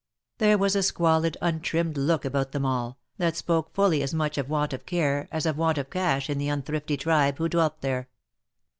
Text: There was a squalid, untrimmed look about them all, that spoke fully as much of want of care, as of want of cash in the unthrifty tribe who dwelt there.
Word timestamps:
There 0.39 0.57
was 0.57 0.75
a 0.75 0.81
squalid, 0.81 1.37
untrimmed 1.43 1.95
look 1.95 2.25
about 2.25 2.53
them 2.53 2.65
all, 2.65 2.97
that 3.19 3.37
spoke 3.37 3.71
fully 3.75 4.01
as 4.01 4.15
much 4.15 4.39
of 4.39 4.49
want 4.49 4.73
of 4.73 4.87
care, 4.87 5.27
as 5.31 5.45
of 5.45 5.59
want 5.59 5.77
of 5.77 5.91
cash 5.91 6.27
in 6.27 6.39
the 6.39 6.49
unthrifty 6.49 6.97
tribe 6.97 7.37
who 7.37 7.47
dwelt 7.47 7.81
there. 7.81 8.09